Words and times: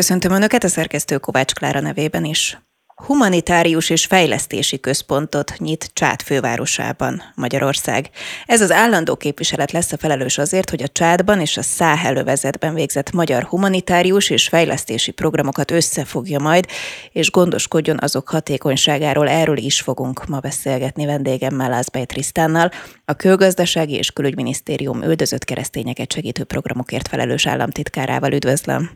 Köszöntöm 0.00 0.32
Önöket 0.32 0.64
a 0.64 0.68
szerkesztő 0.68 1.18
Kovács 1.18 1.52
Klára 1.52 1.80
nevében 1.80 2.24
is. 2.24 2.58
Humanitárius 3.06 3.90
és 3.90 4.06
fejlesztési 4.06 4.80
központot 4.80 5.52
nyit 5.58 5.90
Csát 5.92 6.22
fővárosában, 6.22 7.22
Magyarország. 7.34 8.10
Ez 8.46 8.60
az 8.60 8.70
állandó 8.70 9.16
képviselet 9.16 9.72
lesz 9.72 9.92
a 9.92 9.96
felelős 9.96 10.38
azért, 10.38 10.70
hogy 10.70 10.82
a 10.82 10.88
Csádban 10.88 11.40
és 11.40 11.56
a 11.56 11.62
Száhelövezetben 11.62 12.74
végzett 12.74 13.12
magyar 13.12 13.42
humanitárius 13.42 14.30
és 14.30 14.48
fejlesztési 14.48 15.10
programokat 15.10 15.70
összefogja 15.70 16.38
majd, 16.38 16.66
és 17.12 17.30
gondoskodjon 17.30 17.98
azok 18.00 18.28
hatékonyságáról. 18.28 19.28
Erről 19.28 19.56
is 19.56 19.80
fogunk 19.80 20.26
ma 20.26 20.38
beszélgetni 20.38 21.06
vendégemmel, 21.06 21.70
Lászbej 21.70 22.04
Trisztánnal, 22.04 22.70
a 23.04 23.14
Külgazdasági 23.14 23.94
és 23.94 24.10
Külügyminisztérium 24.10 25.02
üldözött 25.02 25.44
keresztényeket 25.44 26.12
segítő 26.12 26.44
programokért 26.44 27.08
felelős 27.08 27.46
államtitkárával. 27.46 28.32
Üdvözlöm! 28.32 28.90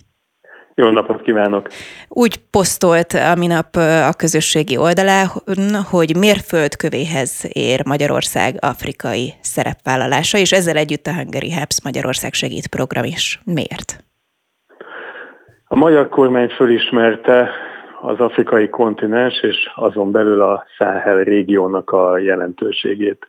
Jó 0.76 0.90
napot 0.90 1.22
kívánok! 1.22 1.68
Úgy 2.08 2.36
posztolt 2.50 3.12
a 3.12 3.34
minap 3.38 3.76
a 4.10 4.12
közösségi 4.16 4.76
oldalán, 4.76 5.26
hogy 5.90 6.16
mérföldkövéhez 6.16 7.50
ér 7.52 7.86
Magyarország 7.86 8.54
afrikai 8.60 9.32
szerepvállalása, 9.40 10.38
és 10.38 10.52
ezzel 10.52 10.76
együtt 10.76 11.06
a 11.06 11.14
Hungary 11.14 11.50
Helps 11.50 11.82
Magyarország 11.84 12.32
segít 12.32 12.66
program 12.66 13.04
is. 13.04 13.40
Miért? 13.44 14.04
A 15.64 15.76
magyar 15.76 16.08
kormány 16.08 16.48
fölismerte 16.48 17.50
az 18.00 18.18
afrikai 18.18 18.68
kontinens 18.68 19.42
és 19.42 19.56
azon 19.74 20.12
belül 20.12 20.42
a 20.42 20.64
Száhel 20.78 21.24
régiónak 21.24 21.90
a 21.90 22.18
jelentőségét. 22.18 23.28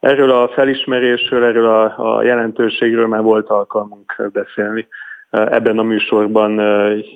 Erről 0.00 0.30
a 0.30 0.48
felismerésről, 0.48 1.44
erről 1.44 1.66
a, 1.66 2.16
a 2.16 2.22
jelentőségről 2.22 3.06
már 3.06 3.22
volt 3.22 3.48
alkalmunk 3.48 4.30
beszélni 4.32 4.88
ebben 5.32 5.78
a 5.78 5.82
műsorban 5.82 6.60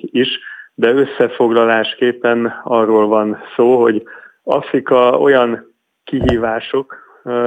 is, 0.01 0.39
de 0.73 0.93
összefoglalásképpen 0.93 2.61
arról 2.63 3.07
van 3.07 3.37
szó, 3.55 3.81
hogy 3.81 4.03
Afrika 4.43 5.19
olyan 5.19 5.75
kihívások 6.03 6.95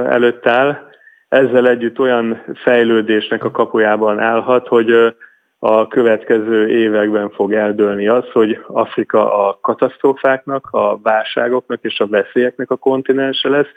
előtt 0.09 0.47
áll, 0.47 0.89
ezzel 1.27 1.67
együtt 1.67 1.99
olyan 1.99 2.43
fejlődésnek 2.53 3.43
a 3.43 3.51
kapujában 3.51 4.19
állhat, 4.19 4.67
hogy 4.67 5.15
a 5.59 5.87
következő 5.87 6.67
években 6.67 7.29
fog 7.29 7.53
eldőlni 7.53 8.07
az, 8.07 8.31
hogy 8.31 8.63
Afrika 8.67 9.47
a 9.47 9.59
katasztrófáknak, 9.61 10.67
a 10.71 10.99
válságoknak 11.03 11.79
és 11.81 11.99
a 11.99 12.07
veszélyeknek 12.07 12.71
a 12.71 12.75
kontinense 12.75 13.49
lesz, 13.49 13.69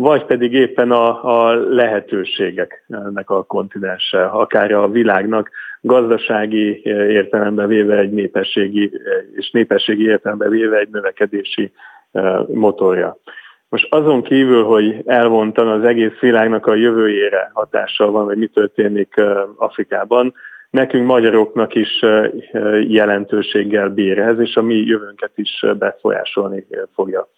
vagy 0.00 0.24
pedig 0.24 0.52
éppen 0.52 0.90
a, 0.90 1.24
a 1.24 1.54
lehetőségeknek 1.54 3.30
a 3.30 3.42
kontinense, 3.42 4.24
akár 4.24 4.72
a 4.72 4.88
világnak 4.88 5.50
gazdasági 5.80 6.80
értelemben 6.88 7.68
véve 7.68 7.96
egy 7.96 8.10
népességi, 8.10 8.90
és 9.32 9.50
népességi 9.50 10.04
értelemben 10.04 10.50
véve 10.50 10.78
egy 10.78 10.88
növekedési 10.88 11.72
e, 12.12 12.20
motorja. 12.54 13.18
Most 13.68 13.86
azon 13.92 14.22
kívül, 14.22 14.64
hogy 14.64 15.02
elvontan 15.06 15.68
az 15.68 15.84
egész 15.84 16.18
világnak 16.20 16.66
a 16.66 16.74
jövőjére 16.74 17.50
hatással 17.52 18.10
van, 18.10 18.24
hogy 18.24 18.38
mi 18.38 18.46
történik 18.46 19.14
Afrikában, 19.56 20.34
nekünk 20.70 21.06
magyaroknak 21.06 21.74
is 21.74 22.04
jelentőséggel 22.88 23.88
bír 23.88 24.18
ez, 24.18 24.38
és 24.38 24.56
a 24.56 24.62
mi 24.62 24.74
jövőnket 24.74 25.32
is 25.34 25.64
befolyásolni 25.78 26.66
fogja. 26.94 27.28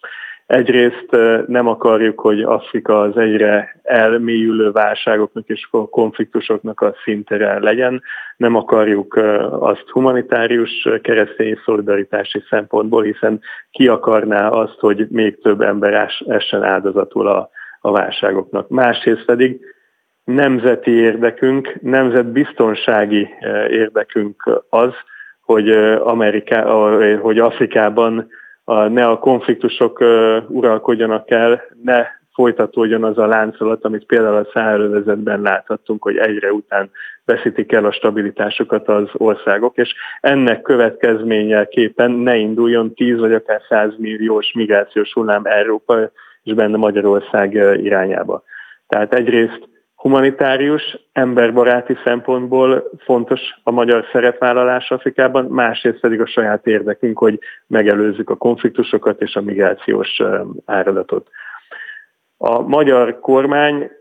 Egyrészt 0.51 1.17
nem 1.47 1.67
akarjuk, 1.67 2.19
hogy 2.19 2.41
Afrika 2.41 2.99
az 2.99 3.17
egyre 3.17 3.79
elmélyülő 3.83 4.71
válságoknak 4.71 5.47
és 5.47 5.69
konfliktusoknak 5.89 6.81
a 6.81 6.93
szintere 7.03 7.59
legyen. 7.59 8.01
Nem 8.37 8.55
akarjuk 8.55 9.15
azt 9.59 9.89
humanitárius 9.89 10.87
keresztény 11.01 11.59
szolidaritási 11.65 12.43
szempontból, 12.49 13.03
hiszen 13.03 13.41
ki 13.71 13.87
akarná 13.87 14.47
azt, 14.49 14.79
hogy 14.79 15.07
még 15.09 15.41
több 15.41 15.61
ember 15.61 16.09
essen 16.27 16.63
áldozatul 16.63 17.27
a, 17.27 17.49
a 17.81 17.91
válságoknak. 17.91 18.69
Másrészt 18.69 19.25
pedig 19.25 19.59
nemzeti 20.23 20.91
érdekünk, 20.91 21.81
nemzetbiztonsági 21.81 23.29
érdekünk 23.69 24.61
az, 24.69 24.93
hogy, 25.41 25.69
Amerika, 25.99 26.61
hogy 27.21 27.39
Afrikában 27.39 28.29
a, 28.71 28.87
ne 28.87 29.07
a 29.07 29.19
konfliktusok 29.19 29.99
uralkodjanak 30.47 31.31
el, 31.31 31.61
ne 31.83 32.05
folytatódjon 32.33 33.03
az 33.03 33.17
a 33.17 33.25
láncolat, 33.25 33.85
amit 33.85 34.05
például 34.05 34.35
a 34.35 34.49
szállövezetben 34.53 35.41
láthattunk, 35.41 36.03
hogy 36.03 36.17
egyre 36.17 36.51
után 36.51 36.89
veszítik 37.25 37.71
el 37.71 37.85
a 37.85 37.91
stabilitásukat 37.91 38.87
az 38.87 39.09
országok, 39.13 39.77
és 39.77 39.93
ennek 40.21 40.61
következményeképpen 40.61 42.11
ne 42.11 42.35
induljon 42.35 42.93
10 42.93 43.19
vagy 43.19 43.33
akár 43.33 43.61
100 43.69 43.93
milliós 43.97 44.51
migrációs 44.53 45.13
hullám 45.13 45.45
Európa 45.45 46.11
és 46.43 46.53
benne 46.53 46.77
Magyarország 46.77 47.53
irányába. 47.83 48.43
Tehát 48.87 49.13
egyrészt 49.13 49.69
humanitárius, 50.01 50.97
emberbaráti 51.11 51.97
szempontból 52.03 52.89
fontos 52.97 53.41
a 53.63 53.71
magyar 53.71 54.05
szerepvállalás 54.11 54.91
Afrikában, 54.91 55.45
másrészt 55.45 55.99
pedig 55.99 56.21
a 56.21 56.27
saját 56.27 56.67
érdekünk, 56.67 57.17
hogy 57.17 57.39
megelőzzük 57.67 58.29
a 58.29 58.35
konfliktusokat 58.35 59.21
és 59.21 59.35
a 59.35 59.41
migrációs 59.41 60.21
áradatot. 60.65 61.29
A 62.37 62.61
magyar 62.61 63.19
kormány 63.19 63.91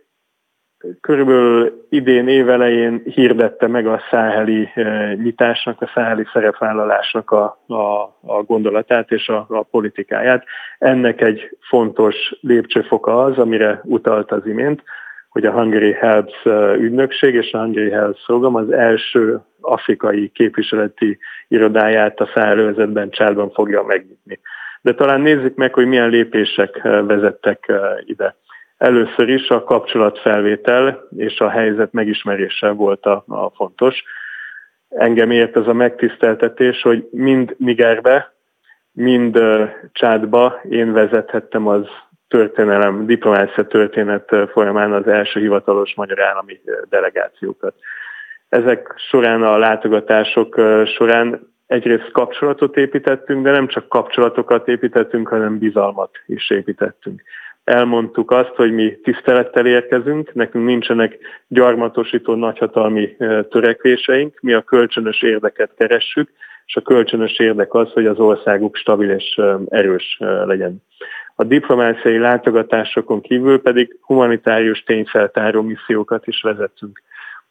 körülbelül 1.00 1.86
idén 1.88 2.28
évelején 2.28 3.02
hirdette 3.04 3.66
meg 3.66 3.86
a 3.86 4.00
száheli 4.10 4.68
nyitásnak, 5.14 5.82
a 5.82 5.90
száheli 5.94 6.24
szerepvállalásnak 6.32 7.30
a, 7.30 7.58
a, 7.66 8.00
a 8.20 8.42
gondolatát 8.42 9.10
és 9.10 9.28
a, 9.28 9.46
a 9.48 9.62
politikáját. 9.62 10.44
Ennek 10.78 11.20
egy 11.20 11.56
fontos 11.68 12.16
lépcsőfoka 12.40 13.22
az, 13.22 13.38
amire 13.38 13.80
utalt 13.84 14.32
az 14.32 14.46
imént, 14.46 14.82
hogy 15.30 15.44
a 15.44 15.52
Hungary 15.52 15.92
Helps 15.92 16.44
ügynökség 16.78 17.34
és 17.34 17.52
a 17.52 17.58
Hungary 17.58 17.91
Helps 17.91 18.24
program 18.26 18.54
az 18.54 18.70
első 18.70 19.41
afrikai 19.60 20.28
képviseleti 20.28 21.18
irodáját 21.48 22.20
a 22.20 22.30
szállővezetben 22.34 23.10
Csádban 23.10 23.50
fogja 23.50 23.82
megnyitni. 23.82 24.41
De 24.80 24.94
talán 24.94 25.20
nézzük 25.20 25.54
meg, 25.54 25.74
hogy 25.74 25.86
milyen 25.86 26.08
lépések 26.08 26.82
vezettek 26.82 27.72
ide. 28.04 28.36
Először 28.78 29.28
is 29.28 29.48
a 29.48 29.64
kapcsolatfelvétel 29.64 31.08
és 31.16 31.38
a 31.38 31.48
helyzet 31.48 31.92
megismerése 31.92 32.70
volt 32.70 33.04
a, 33.06 33.24
a 33.26 33.50
fontos. 33.50 34.02
Engem 34.88 35.30
ért 35.30 35.56
ez 35.56 35.66
a 35.66 35.72
megtiszteltetés, 35.72 36.82
hogy 36.82 37.08
mind 37.10 37.54
Nigerbe, 37.58 38.34
mind 38.92 39.38
Csádba 39.92 40.60
én 40.68 40.92
vezethettem 40.92 41.66
az 41.66 41.86
történelem, 42.30 43.06
diplomácia 43.06 43.66
történet 43.66 44.36
folyamán 44.52 44.92
az 44.92 45.06
első 45.06 45.41
hivatalos 45.41 45.94
magyar 45.94 46.22
állami 46.22 46.60
delegációkat. 46.88 47.74
Ezek 48.48 48.94
során 48.96 49.42
a 49.42 49.58
látogatások 49.58 50.60
során 50.86 51.48
egyrészt 51.66 52.10
kapcsolatot 52.10 52.76
építettünk, 52.76 53.44
de 53.44 53.50
nem 53.50 53.66
csak 53.66 53.88
kapcsolatokat 53.88 54.68
építettünk, 54.68 55.28
hanem 55.28 55.58
bizalmat 55.58 56.10
is 56.26 56.50
építettünk. 56.50 57.22
Elmondtuk 57.64 58.30
azt, 58.30 58.54
hogy 58.54 58.72
mi 58.72 58.98
tisztelettel 59.02 59.66
érkezünk, 59.66 60.34
nekünk 60.34 60.64
nincsenek 60.64 61.18
gyarmatosító 61.48 62.34
nagyhatalmi 62.34 63.16
törekvéseink, 63.50 64.41
mi 64.41 64.52
a 64.52 64.62
kölcsönös 64.62 65.22
érdeket 65.22 65.70
keressük, 65.76 66.30
és 66.66 66.76
a 66.76 66.82
kölcsönös 66.82 67.38
érdek 67.38 67.74
az, 67.74 67.92
hogy 67.92 68.06
az 68.06 68.18
országuk 68.18 68.76
stabil 68.76 69.10
és 69.10 69.41
erős 69.68 70.18
legyen. 70.44 70.82
A 71.40 71.44
diplomáciai 71.44 72.18
látogatásokon 72.18 73.20
kívül 73.20 73.62
pedig 73.62 73.98
humanitárius 74.00 74.82
tényfeltáró 74.82 75.62
missziókat 75.62 76.26
is 76.26 76.40
vezetünk 76.42 77.02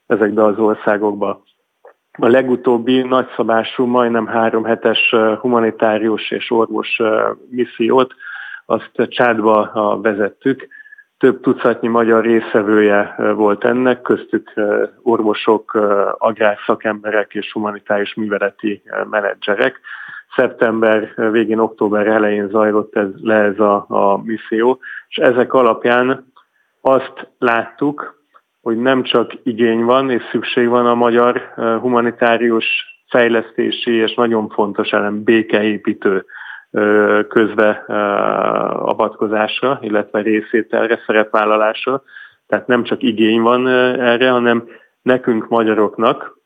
ezekbe 0.07 0.43
az 0.43 0.57
országokba. 0.57 1.43
A 2.11 2.27
legutóbbi 2.27 3.01
nagyszabású, 3.01 3.85
majdnem 3.85 4.27
három 4.27 4.63
hetes 4.63 5.15
humanitárius 5.39 6.31
és 6.31 6.51
orvos 6.51 7.01
missziót 7.49 8.13
azt 8.65 8.91
Csádba 9.07 9.99
vezettük. 10.01 10.67
Több 11.17 11.41
tucatnyi 11.41 11.87
magyar 11.87 12.23
részevője 12.23 13.15
volt 13.35 13.63
ennek, 13.63 14.01
köztük 14.01 14.53
orvosok, 15.01 15.73
agrárszakemberek 16.17 17.33
és 17.33 17.51
humanitárius 17.51 18.13
műveleti 18.13 18.81
menedzserek 19.09 19.79
szeptember 20.35 21.13
végén, 21.31 21.59
október 21.59 22.07
elején 22.07 22.49
zajlott 22.49 22.95
ez, 22.95 23.07
le 23.21 23.35
ez 23.35 23.59
a, 23.59 23.85
a 23.87 24.21
misszió, 24.23 24.79
és 25.07 25.15
ezek 25.17 25.53
alapján 25.53 26.31
azt 26.81 27.27
láttuk, 27.37 28.23
hogy 28.61 28.77
nem 28.77 29.03
csak 29.03 29.31
igény 29.43 29.83
van 29.83 30.09
és 30.09 30.23
szükség 30.31 30.67
van 30.67 30.85
a 30.85 30.95
magyar 30.95 31.53
humanitárius 31.81 32.65
fejlesztési 33.07 33.91
és 33.91 34.13
nagyon 34.13 34.49
fontos 34.49 34.89
elem 34.89 35.23
békeépítő 35.23 36.25
közbe 37.27 37.83
avatkozásra, 38.75 39.79
illetve 39.81 40.21
részételre, 40.21 40.99
szerepvállalásra. 41.05 42.03
Tehát 42.47 42.67
nem 42.67 42.83
csak 42.83 43.03
igény 43.03 43.41
van 43.41 43.67
erre, 43.67 44.29
hanem 44.29 44.67
nekünk 45.01 45.47
magyaroknak 45.47 46.38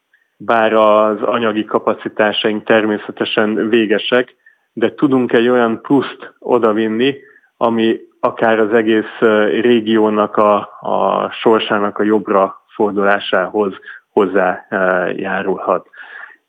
bár 0.45 0.73
az 0.73 1.21
anyagi 1.21 1.65
kapacitásaink 1.65 2.63
természetesen 2.63 3.69
végesek, 3.69 4.35
de 4.73 4.93
tudunk 4.93 5.33
egy 5.33 5.47
olyan 5.47 5.81
pluszt 5.81 6.33
odavinni, 6.39 7.15
ami 7.57 7.99
akár 8.19 8.59
az 8.59 8.73
egész 8.73 9.19
régiónak 9.61 10.37
a, 10.37 10.55
a 10.79 11.29
sorsának 11.31 11.97
a 11.97 12.03
jobbra 12.03 12.61
fordulásához 12.75 13.73
hozzájárulhat. 14.09 15.87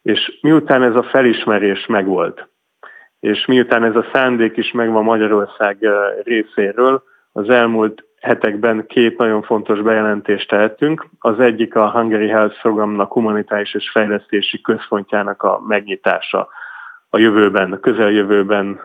És 0.02 0.38
miután 0.42 0.82
ez 0.82 0.94
a 0.94 1.02
felismerés 1.02 1.86
megvolt, 1.86 2.48
és 3.20 3.46
miután 3.46 3.84
ez 3.84 3.96
a 3.96 4.06
szándék 4.12 4.56
is 4.56 4.72
megvan 4.72 5.04
Magyarország 5.04 5.88
részéről, 6.24 7.02
az 7.36 7.48
elmúlt 7.48 8.04
hetekben 8.20 8.86
két 8.86 9.18
nagyon 9.18 9.42
fontos 9.42 9.80
bejelentést 9.80 10.48
tehetünk. 10.48 11.06
Az 11.18 11.40
egyik 11.40 11.74
a 11.74 11.90
Hungary 11.90 12.28
Health 12.28 12.60
programnak 12.60 13.12
humanitáris 13.12 13.74
és 13.74 13.90
fejlesztési 13.90 14.60
központjának 14.60 15.42
a 15.42 15.60
megnyitása 15.66 16.48
a 17.10 17.18
jövőben, 17.18 17.72
a 17.72 17.80
közeljövőben 17.80 18.80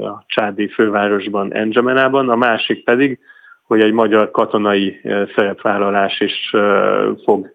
a 0.00 0.24
csádi 0.26 0.68
fővárosban, 0.68 1.54
Enjamenában, 1.54 2.28
a 2.28 2.36
másik 2.36 2.84
pedig, 2.84 3.18
hogy 3.62 3.80
egy 3.80 3.92
magyar 3.92 4.30
katonai 4.30 5.00
szerepvállalás 5.34 6.20
is 6.20 6.54
fog 7.24 7.54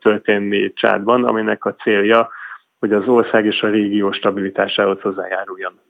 történni 0.00 0.72
Csádban, 0.72 1.24
aminek 1.24 1.64
a 1.64 1.74
célja, 1.74 2.28
hogy 2.78 2.92
az 2.92 3.08
ország 3.08 3.44
és 3.44 3.62
a 3.62 3.68
régió 3.68 4.12
stabilitásához 4.12 5.00
hozzájáruljon. 5.00 5.85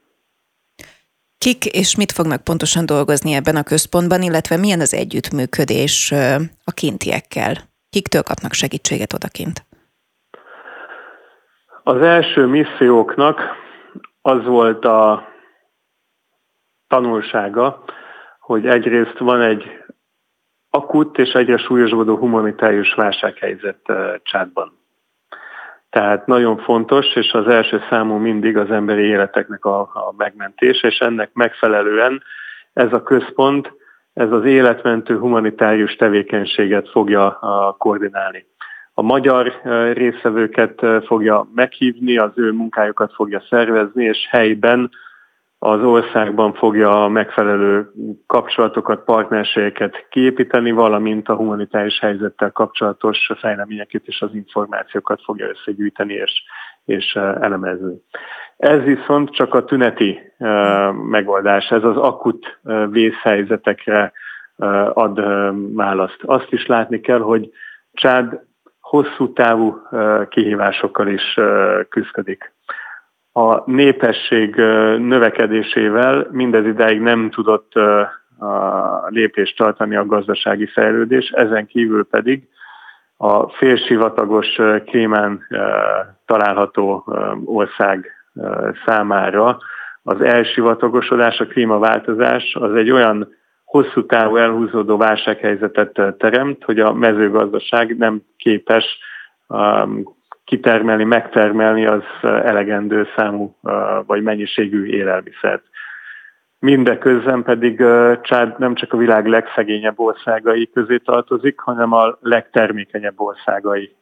Kik 1.37 1.65
és 1.65 1.95
mit 1.97 2.11
fognak 2.11 2.43
pontosan 2.43 2.85
dolgozni 2.85 3.33
ebben 3.33 3.55
a 3.55 3.63
központban, 3.63 4.21
illetve 4.21 4.57
milyen 4.57 4.79
az 4.79 4.93
együttműködés 4.93 6.11
a 6.63 6.71
kintiekkel? 6.71 7.53
Kiktől 7.89 8.21
kapnak 8.21 8.53
segítséget 8.53 9.13
odakint? 9.13 9.65
Az 11.83 12.01
első 12.01 12.45
misszióknak 12.45 13.41
az 14.21 14.45
volt 14.45 14.85
a 14.85 15.27
tanulsága, 16.87 17.83
hogy 18.39 18.65
egyrészt 18.65 19.17
van 19.17 19.41
egy 19.41 19.63
akut 20.69 21.17
és 21.17 21.31
egyre 21.31 21.57
súlyosbodó 21.57 22.15
humanitárius 22.17 22.93
válsághelyzet 22.93 23.91
csátban. 24.23 24.76
Tehát 25.97 26.25
nagyon 26.25 26.57
fontos, 26.57 27.15
és 27.15 27.31
az 27.31 27.47
első 27.47 27.81
számú 27.89 28.15
mindig 28.15 28.57
az 28.57 28.71
emberi 28.71 29.01
életeknek 29.01 29.65
a, 29.65 29.79
a 29.79 30.13
megmentés, 30.17 30.83
és 30.83 30.97
ennek 30.97 31.29
megfelelően 31.33 32.23
ez 32.73 32.93
a 32.93 33.03
központ, 33.03 33.71
ez 34.13 34.31
az 34.31 34.45
életmentő 34.45 35.17
humanitárius 35.17 35.95
tevékenységet 35.95 36.89
fogja 36.89 37.39
koordinálni. 37.77 38.45
A 38.93 39.01
magyar 39.01 39.61
részvevőket 39.93 40.81
fogja 41.05 41.47
meghívni, 41.55 42.17
az 42.17 42.31
ő 42.35 42.51
munkájukat 42.51 43.13
fogja 43.13 43.43
szervezni, 43.49 44.03
és 44.03 44.27
helyben 44.29 44.89
az 45.59 45.83
országban 45.83 46.53
fogja 46.53 47.03
a 47.03 47.07
megfelelő 47.07 47.91
kapcsolatokat, 48.27 49.03
partnerségeket 49.03 50.07
kiépíteni, 50.09 50.71
valamint 50.71 51.29
a 51.29 51.35
humanitáris 51.35 51.99
helyzettel 51.99 52.51
kapcsolatos 52.51 53.31
fejleményeket 53.39 54.01
és 54.05 54.21
az 54.21 54.29
információkat 54.33 55.21
fogja 55.23 55.47
összegyűjteni 55.47 56.13
és, 56.13 56.43
és 56.85 57.15
elemezni. 57.15 57.95
Ez 58.57 58.81
viszont 58.83 59.31
csak 59.31 59.53
a 59.53 59.65
tüneti 59.65 60.19
megoldás, 61.09 61.69
ez 61.69 61.83
az 61.83 61.97
akut 61.97 62.59
vészhelyzetekre 62.89 64.11
ad 64.93 65.21
választ. 65.75 66.19
Azt 66.21 66.51
is 66.51 66.65
látni 66.65 66.99
kell, 66.99 67.19
hogy 67.19 67.49
Csád 67.91 68.39
hosszú 68.79 69.33
távú 69.33 69.81
kihívásokkal 70.29 71.07
is 71.07 71.39
küzdik 71.89 72.53
a 73.37 73.63
népesség 73.65 74.55
növekedésével 74.97 76.27
mindez 76.31 76.65
idáig 76.65 76.99
nem 76.99 77.29
tudott 77.29 77.73
a 78.39 79.07
lépést 79.07 79.57
tartani 79.57 79.95
a 79.95 80.05
gazdasági 80.05 80.65
fejlődés, 80.65 81.29
ezen 81.29 81.65
kívül 81.65 82.05
pedig 82.05 82.47
a 83.17 83.49
félsivatagos 83.49 84.47
klímán 84.85 85.39
található 86.25 87.05
ország 87.45 88.11
számára 88.85 89.57
az 90.03 90.21
elsivatagosodás, 90.21 91.39
a 91.39 91.45
klímaváltozás 91.45 92.55
az 92.59 92.75
egy 92.75 92.91
olyan 92.91 93.27
hosszú 93.63 94.05
távú 94.05 94.35
elhúzódó 94.35 94.97
válsághelyzetet 94.97 96.01
teremt, 96.17 96.63
hogy 96.63 96.79
a 96.79 96.93
mezőgazdaság 96.93 97.97
nem 97.97 98.21
képes 98.37 98.99
kitermelni, 100.47 101.03
megtermelni 101.03 101.85
az 101.85 102.03
elegendő 102.21 103.07
számú 103.15 103.55
vagy 104.05 104.21
mennyiségű 104.21 104.85
élelmiszert. 104.85 105.63
Mindeközben 106.59 107.43
pedig 107.43 107.77
Csád 108.21 108.59
nem 108.59 108.75
csak 108.75 108.93
a 108.93 108.97
világ 108.97 109.25
legszegényebb 109.25 109.99
országai 109.99 110.69
közé 110.73 110.97
tartozik, 110.97 111.59
hanem 111.59 111.93
a 111.93 112.17
legtermékenyebb 112.21 113.19
országai 113.19 113.95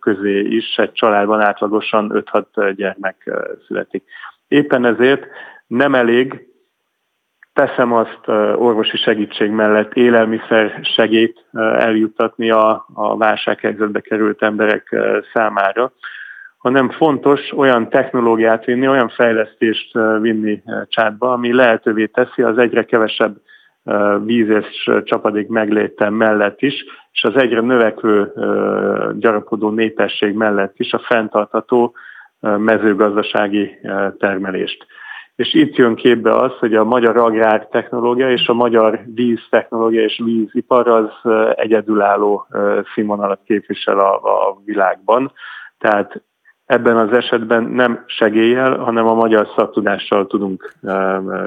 közé 0.00 0.40
is. 0.40 0.76
Egy 0.76 0.92
családban 0.92 1.40
átlagosan 1.40 2.24
5-6 2.32 2.72
gyermek 2.76 3.30
születik. 3.66 4.04
Éppen 4.48 4.84
ezért 4.84 5.26
nem 5.66 5.94
elég 5.94 6.48
teszem 7.66 7.92
azt 7.92 8.20
orvosi 8.54 8.96
segítség 8.96 9.50
mellett 9.50 9.92
élelmiszer 9.94 10.80
segét 10.82 11.44
eljuttatni 11.78 12.50
a, 12.50 12.86
a 12.94 13.16
válsághelyzetbe 13.16 14.00
került 14.00 14.42
emberek 14.42 14.96
számára, 15.32 15.92
hanem 16.58 16.90
fontos 16.90 17.52
olyan 17.56 17.88
technológiát 17.88 18.64
vinni, 18.64 18.88
olyan 18.88 19.08
fejlesztést 19.08 19.92
vinni 20.20 20.62
csátba, 20.88 21.32
ami 21.32 21.52
lehetővé 21.52 22.06
teszi 22.06 22.42
az 22.42 22.58
egyre 22.58 22.84
kevesebb 22.84 23.36
víz 24.24 24.48
és 24.48 24.90
csapadék 25.04 25.48
megléte 25.48 26.10
mellett 26.10 26.62
is, 26.62 26.84
és 27.12 27.22
az 27.22 27.36
egyre 27.36 27.60
növekvő 27.60 28.32
gyarapodó 29.18 29.70
népesség 29.70 30.34
mellett 30.34 30.74
is 30.76 30.92
a 30.92 30.98
fenntartató 30.98 31.94
mezőgazdasági 32.40 33.78
termelést. 34.18 34.86
És 35.40 35.54
itt 35.54 35.76
jön 35.76 35.94
képbe 35.94 36.36
az, 36.36 36.52
hogy 36.58 36.74
a 36.74 36.84
magyar 36.84 37.16
agrártechnológia 37.16 38.30
és 38.30 38.48
a 38.48 38.52
magyar 38.52 39.00
víztechnológia 39.14 40.02
és 40.02 40.20
vízipar 40.24 40.88
az 40.88 41.32
egyedülálló 41.54 42.46
színvonalat 42.94 43.40
képvisel 43.44 43.98
a, 43.98 44.14
a 44.14 44.60
világban. 44.64 45.32
Tehát 45.78 46.22
ebben 46.66 46.96
az 46.96 47.12
esetben 47.12 47.64
nem 47.64 48.04
segéllyel, 48.06 48.78
hanem 48.78 49.06
a 49.06 49.14
magyar 49.14 49.48
szaktudással 49.56 50.26
tudunk 50.26 50.74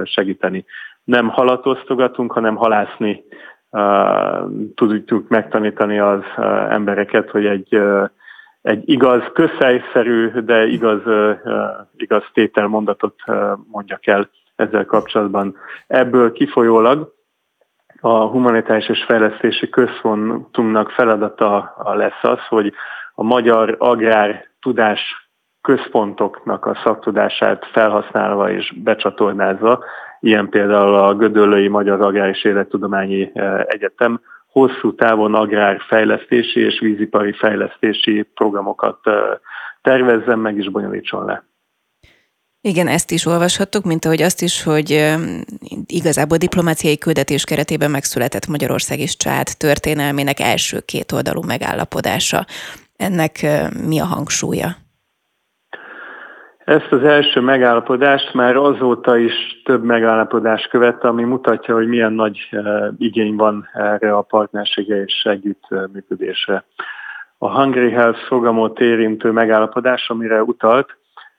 segíteni. 0.03 0.65
Nem 1.03 1.29
halatosztogatunk, 1.29 2.31
hanem 2.31 2.55
halászni 2.55 3.23
tudjuk 4.75 5.27
megtanítani 5.27 5.99
az 5.99 6.23
embereket, 6.69 7.29
hogy 7.29 7.45
egy 7.45 7.81
egy 8.63 8.89
igaz, 8.89 9.23
közhelyszerű, 9.33 10.29
de 10.29 10.65
igaz, 10.65 11.01
igaz 11.97 12.23
tételmondatot 12.33 13.15
mondjak 13.71 14.07
el 14.07 14.29
ezzel 14.55 14.85
kapcsolatban. 14.85 15.55
Ebből 15.87 16.31
kifolyólag 16.31 17.13
a 18.01 18.25
humanitáris 18.25 18.89
és 18.89 19.03
fejlesztési 19.03 19.69
központunknak 19.69 20.89
feladata 20.89 21.75
lesz 21.95 22.23
az, 22.23 22.39
hogy 22.49 22.73
a 23.15 23.23
magyar 23.23 23.75
agrár 23.79 24.45
tudás 24.61 25.29
központoknak 25.61 26.65
a 26.65 26.79
szaktudását 26.83 27.65
felhasználva 27.71 28.51
és 28.51 28.73
becsatornázva, 28.83 29.83
ilyen 30.19 30.49
például 30.49 30.95
a 30.95 31.15
Gödöllői 31.15 31.67
Magyar 31.67 32.01
Agrár 32.01 32.29
és 32.29 32.43
Élettudományi 32.43 33.31
Egyetem 33.67 34.21
hosszú 34.53 34.95
távon 34.95 35.33
agrárfejlesztési 35.35 36.59
és 36.59 36.79
vízipari 36.79 37.33
fejlesztési 37.33 38.21
programokat 38.33 38.99
tervezzen 39.81 40.39
meg 40.39 40.57
és 40.57 40.69
bonyolítson 40.69 41.25
le. 41.25 41.47
Igen, 42.61 42.87
ezt 42.87 43.11
is 43.11 43.25
olvashattuk, 43.25 43.83
mint 43.83 44.05
ahogy 44.05 44.21
azt 44.21 44.41
is, 44.41 44.63
hogy 44.63 45.13
igazából 45.85 46.37
diplomáciai 46.37 46.97
küldetés 46.97 47.43
keretében 47.43 47.91
megszületett 47.91 48.47
Magyarország 48.47 48.99
és 48.99 49.17
Csád 49.17 49.47
történelmének 49.57 50.39
első 50.39 50.79
két 50.79 51.11
oldalú 51.11 51.41
megállapodása. 51.41 52.45
Ennek 52.95 53.45
mi 53.87 53.99
a 53.99 54.05
hangsúlya? 54.05 54.82
Ezt 56.65 56.91
az 56.91 57.03
első 57.03 57.39
megállapodást 57.39 58.33
már 58.33 58.55
azóta 58.55 59.17
is 59.17 59.61
több 59.63 59.83
megállapodás 59.83 60.67
követte, 60.67 61.07
ami 61.07 61.23
mutatja, 61.23 61.75
hogy 61.75 61.87
milyen 61.87 62.13
nagy 62.13 62.47
eh, 62.51 62.87
igény 62.97 63.35
van 63.35 63.67
erre 63.73 64.15
a 64.15 64.21
partnersége 64.21 65.03
és 65.03 65.23
együttműködésre. 65.23 66.63
A 67.37 67.61
Hungary 67.61 67.91
Health 67.91 68.27
programot 68.27 68.79
érintő 68.79 69.31
megállapodás, 69.31 70.09
amire 70.09 70.43
utalt, 70.43 70.97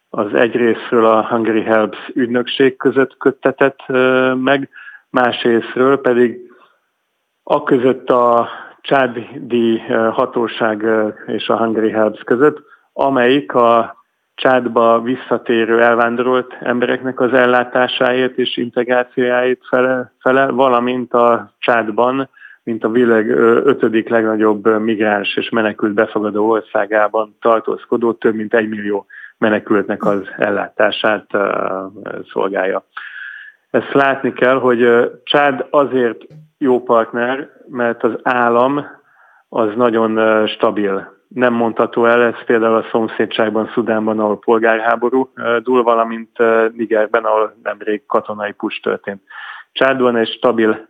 az 0.08 0.34
egyrésztről 0.34 1.06
a 1.06 1.26
Hungary 1.26 1.62
Health 1.62 1.98
ügynökség 2.14 2.76
között 2.76 3.16
köttetett 3.16 3.78
eh, 3.86 4.34
meg, 4.34 4.68
másrésztről 5.10 6.00
pedig 6.00 6.52
a 7.42 7.62
között 7.62 8.10
a 8.10 8.48
csádi 8.80 9.78
hatóság 10.12 10.86
és 11.26 11.48
a 11.48 11.56
Hungary 11.56 11.90
Helps 11.90 12.20
között, 12.22 12.62
amelyik 12.92 13.54
a 13.54 14.03
csádba 14.34 15.00
visszatérő 15.00 15.82
elvándorolt 15.82 16.56
embereknek 16.60 17.20
az 17.20 17.32
ellátásáért 17.32 18.38
és 18.38 18.56
integrációjáért 18.56 19.66
fele, 19.66 20.12
fele 20.20 20.46
valamint 20.46 21.12
a 21.12 21.54
csádban, 21.58 22.28
mint 22.62 22.84
a 22.84 22.90
világ 22.90 23.30
ötödik 23.66 24.08
legnagyobb 24.08 24.82
migráns 24.82 25.36
és 25.36 25.48
menekült 25.48 25.92
befogadó 25.92 26.48
országában 26.48 27.36
tartózkodó 27.40 28.12
több 28.12 28.34
mint 28.34 28.54
egy 28.54 28.68
millió 28.68 29.06
menekültnek 29.38 30.04
az 30.04 30.20
ellátását 30.36 31.26
szolgálja. 32.32 32.84
Ezt 33.70 33.92
látni 33.92 34.32
kell, 34.32 34.58
hogy 34.58 35.10
Csád 35.24 35.66
azért 35.70 36.20
jó 36.58 36.82
partner, 36.82 37.50
mert 37.68 38.02
az 38.04 38.12
állam 38.22 38.86
az 39.48 39.68
nagyon 39.76 40.46
stabil. 40.46 41.12
Nem 41.34 41.52
mondható 41.52 42.06
el, 42.06 42.22
ez 42.22 42.44
például 42.46 42.76
a 42.76 42.88
szomszédságban, 42.90 43.70
Szudánban, 43.72 44.18
ahol 44.18 44.38
polgárháború 44.38 45.32
dúl, 45.62 45.82
valamint 45.82 46.38
Nigerben, 46.72 47.24
ahol 47.24 47.54
nemrég 47.62 48.06
katonai 48.06 48.52
push 48.52 48.80
történt. 48.82 49.22
Csádban 49.72 50.16
egy 50.16 50.28
stabil 50.28 50.88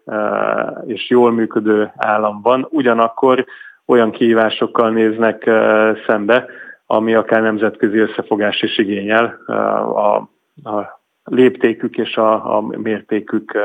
és 0.87 1.11
jól 1.11 1.33
működő 1.33 1.93
állam 1.97 2.43
van, 2.43 2.67
ugyanakkor 2.71 3.45
olyan 3.87 4.11
kihívásokkal 4.11 4.91
néznek 4.91 5.51
szembe, 6.07 6.47
ami 6.87 7.15
akár 7.15 7.43
nemzetközi 7.43 7.99
összefogás 7.99 8.63
is 8.63 8.79
igényel 8.79 9.39
a, 9.47 10.17
a 10.71 11.01
léptékük 11.25 11.97
és 11.97 12.17
a, 12.17 12.57
a 12.57 12.61
mértékük 12.61 13.59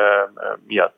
miatt. 0.68 0.96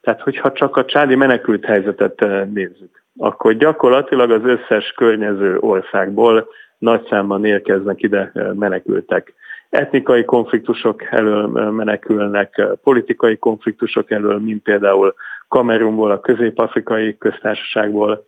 Tehát, 0.00 0.20
hogyha 0.20 0.52
csak 0.52 0.76
a 0.76 0.84
csádi 0.84 1.14
menekült 1.14 1.64
helyzetet 1.64 2.20
nézzük, 2.52 3.03
akkor 3.18 3.52
gyakorlatilag 3.52 4.30
az 4.30 4.44
összes 4.44 4.92
környező 4.96 5.58
országból 5.58 6.48
nagy 6.78 7.06
számban 7.08 7.44
érkeznek 7.44 8.02
ide 8.02 8.32
menekültek. 8.54 9.34
Etnikai 9.70 10.24
konfliktusok 10.24 11.02
elől 11.10 11.46
menekülnek, 11.70 12.62
politikai 12.82 13.36
konfliktusok 13.36 14.10
elől, 14.10 14.38
mint 14.38 14.62
például 14.62 15.14
Kamerunból, 15.48 16.10
a 16.10 16.20
közép-afrikai 16.20 17.18
köztársaságból, 17.18 18.24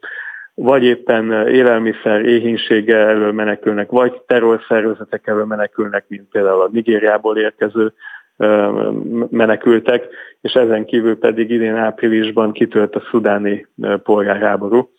vagy 0.54 0.84
éppen 0.84 1.48
élelmiszer 1.48 2.24
éhínsége 2.24 2.96
elől 2.96 3.32
menekülnek, 3.32 3.90
vagy 3.90 4.22
terrorszervezetek 4.26 5.26
elől 5.26 5.44
menekülnek, 5.44 6.04
mint 6.08 6.28
például 6.30 6.60
a 6.60 6.68
Nigériából 6.72 7.36
érkező 7.36 7.92
menekültek, 9.30 10.06
és 10.40 10.52
ezen 10.52 10.84
kívül 10.84 11.18
pedig 11.18 11.50
idén 11.50 11.74
áprilisban 11.74 12.52
kitört 12.52 12.94
a 12.94 13.02
szudáni 13.10 13.66
polgárháború, 14.02 14.90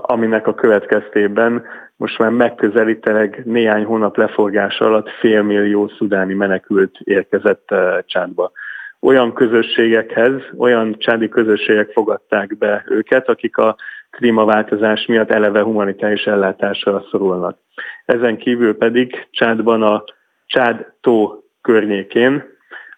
aminek 0.00 0.46
a 0.46 0.54
következtében 0.54 1.64
most 1.96 2.18
már 2.18 2.30
megközelíteleg 2.30 3.42
néhány 3.44 3.84
hónap 3.84 4.16
leforgása 4.16 4.84
alatt 4.84 5.10
félmillió 5.10 5.88
szudáni 5.88 6.34
menekült 6.34 6.98
érkezett 7.04 7.74
Csádba. 8.06 8.52
Olyan 9.00 9.32
közösségekhez, 9.32 10.32
olyan 10.58 10.98
csádi 10.98 11.28
közösségek 11.28 11.90
fogadták 11.92 12.58
be 12.58 12.84
őket, 12.88 13.28
akik 13.28 13.56
a 13.56 13.76
klímaváltozás 14.10 15.06
miatt 15.06 15.30
eleve 15.30 15.62
humanitárius 15.62 16.24
ellátásra 16.24 17.04
szorulnak. 17.10 17.58
Ezen 18.04 18.36
kívül 18.36 18.76
pedig 18.76 19.26
Csádban 19.30 19.82
a 19.82 20.04
Csád 20.46 20.92
tó 21.00 21.44
környékén, 21.62 22.44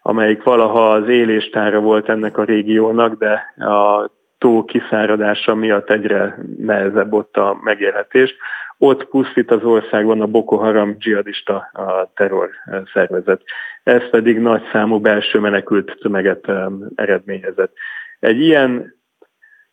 amelyik 0.02 0.42
valaha 0.42 0.90
az 0.90 1.09
éléstára 1.09 1.81
volt 1.81 2.09
ennek 2.09 2.38
a 2.38 2.45
régiónak, 2.45 3.19
de 3.19 3.54
a 3.66 4.11
tó 4.38 4.64
kiszáradása 4.64 5.54
miatt 5.54 5.90
egyre 5.90 6.38
nehezebb 6.59 7.12
ott 7.12 7.37
a 7.37 7.59
megélhetés. 7.62 8.35
Ott 8.78 9.04
pusztít 9.04 9.50
az 9.50 9.64
országban 9.64 10.21
a 10.21 10.26
Boko 10.26 10.57
Haram 10.57 10.97
dzsihadista 10.99 11.54
a 11.73 12.12
terror 12.14 12.50
szervezet. 12.92 13.42
Ez 13.83 14.11
pedig 14.11 14.38
nagy 14.38 14.62
számú 14.73 15.00
belső 15.00 15.38
menekült 15.38 15.99
tömeget 16.00 16.52
eredményezett. 16.95 17.73
Egy 18.21 18.40
ilyen, 18.40 18.95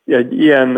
egy 0.06 0.42
ilyen 0.42 0.74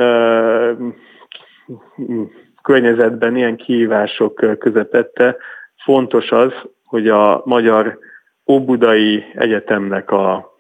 környezetben, 2.62 3.36
ilyen 3.36 3.56
kihívások 3.56 4.58
közepette 4.60 5.38
fontos 5.84 6.32
az, 6.32 6.54
hogy 6.92 7.08
a 7.08 7.42
Magyar 7.46 8.00
Óbudai 8.48 9.26
Egyetemnek 9.36 10.12
a, 10.12 10.52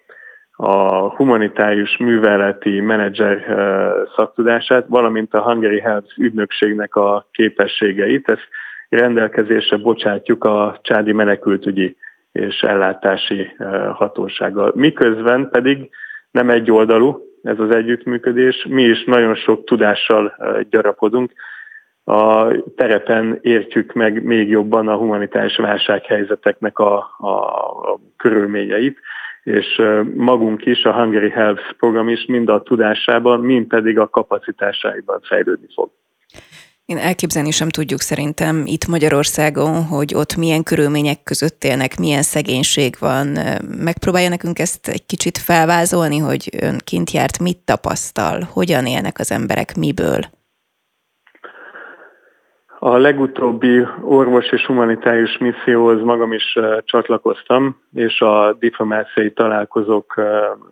a 0.51 1.09
humanitárius 1.15 1.97
műveleti 1.97 2.79
menedzser 2.79 3.45
szaktudását, 4.15 4.85
valamint 4.87 5.33
a 5.33 5.41
Hungary 5.41 5.79
Helps 5.79 6.15
ügynökségnek 6.17 6.95
a 6.95 7.27
képességeit, 7.31 8.29
ezt 8.29 8.47
rendelkezésre 8.89 9.77
bocsátjuk 9.77 10.43
a 10.43 10.79
csádi 10.81 11.11
menekültügyi 11.11 11.97
és 12.31 12.61
ellátási 12.61 13.55
hatósággal. 13.93 14.71
Miközben 14.75 15.49
pedig 15.49 15.89
nem 16.31 16.49
egy 16.49 16.71
oldalú 16.71 17.21
ez 17.43 17.59
az 17.59 17.75
együttműködés, 17.75 18.65
mi 18.69 18.83
is 18.83 19.03
nagyon 19.03 19.35
sok 19.35 19.63
tudással 19.63 20.35
gyarapodunk, 20.69 21.31
a 22.11 22.51
terepen 22.75 23.39
értjük 23.41 23.93
meg 23.93 24.23
még 24.23 24.49
jobban 24.49 24.87
a 24.87 24.95
humanitárs 24.95 25.55
válsághelyzeteknek 25.57 26.79
a, 26.79 27.15
a, 27.17 27.27
a 27.91 27.99
körülményeit, 28.17 28.97
és 29.43 29.81
magunk 30.15 30.65
is, 30.65 30.83
a 30.83 30.93
Hungary 30.93 31.29
Helps 31.29 31.75
program 31.77 32.09
is 32.09 32.25
mind 32.25 32.49
a 32.49 32.61
tudásában, 32.61 33.39
mind 33.39 33.67
pedig 33.67 33.99
a 33.99 34.07
kapacitásaiban 34.07 35.19
fejlődni 35.23 35.67
fog. 35.75 35.89
Én 36.85 36.97
elképzelni 36.97 37.51
sem 37.51 37.69
tudjuk 37.69 37.99
szerintem 37.99 38.63
itt 38.65 38.87
Magyarországon, 38.87 39.83
hogy 39.83 40.13
ott 40.15 40.35
milyen 40.35 40.63
körülmények 40.63 41.23
között 41.23 41.63
élnek, 41.63 41.99
milyen 41.99 42.21
szegénység 42.21 42.95
van. 42.99 43.27
Megpróbálja 43.77 44.29
nekünk 44.29 44.59
ezt 44.59 44.87
egy 44.87 45.05
kicsit 45.05 45.37
felvázolni, 45.37 46.17
hogy 46.17 46.49
ön 46.61 46.77
kint 46.83 47.11
járt, 47.11 47.39
mit 47.39 47.57
tapasztal, 47.57 48.41
hogyan 48.53 48.85
élnek 48.85 49.19
az 49.19 49.31
emberek, 49.31 49.75
miből? 49.75 50.19
A 52.83 52.97
legutóbbi 52.97 53.87
orvos 54.01 54.51
és 54.51 54.65
humanitárius 54.65 55.37
misszióhoz 55.37 56.01
magam 56.01 56.33
is 56.33 56.57
csatlakoztam, 56.83 57.81
és 57.93 58.21
a 58.21 58.53
diplomáciai 58.59 59.31
találkozók 59.31 60.21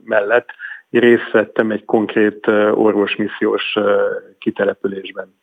mellett 0.03 0.49
részt 0.89 1.31
vettem 1.31 1.71
egy 1.71 1.85
konkrét 1.85 2.47
orvosmissziós 2.73 3.77
kitelepülésben. 4.39 5.35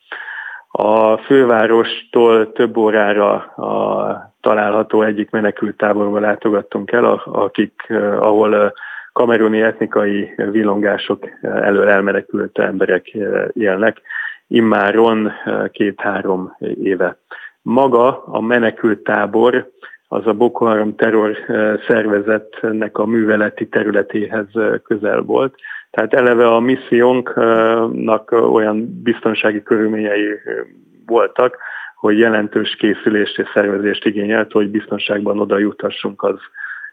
A 0.71 1.17
fővárostól 1.17 2.53
több 2.53 2.77
órára 2.77 3.33
a 3.45 4.35
található 4.41 5.03
egyik 5.03 5.31
menekültáborba 5.31 6.19
látogattunk 6.19 6.93
el, 6.93 7.05
akik, 7.25 7.93
ahol 8.19 8.73
kameruni 9.13 9.61
etnikai 9.61 10.35
villongások 10.37 11.29
elől 11.43 11.89
elmenekült 11.89 12.59
emberek 12.59 13.07
élnek 13.53 14.03
immáron 14.49 15.33
két-három 15.71 16.57
éve. 16.83 17.19
Maga 17.62 18.25
a 18.25 18.41
menekült 18.41 19.03
tábor 19.03 19.71
az 20.09 20.26
a 20.26 20.33
Boko 20.33 20.65
Haram 20.65 20.95
terror 20.95 21.37
szervezetnek 21.87 22.99
a 22.99 23.07
műveleti 23.07 23.69
területéhez 23.69 24.47
közel 24.83 25.21
volt. 25.21 25.55
Tehát 25.91 26.15
eleve 26.15 26.47
a 26.47 26.61
missziónknak 26.61 28.31
olyan 28.31 29.03
biztonsági 29.03 29.62
körülményei 29.62 30.25
voltak, 31.07 31.57
hogy 31.97 32.19
jelentős 32.19 32.76
készülést 32.79 33.38
és 33.38 33.49
szervezést 33.55 34.05
igényelt, 34.05 34.53
hogy 34.53 34.71
biztonságban 34.71 35.41
oda 35.41 35.59
juthassunk 35.59 36.23
az 36.23 36.38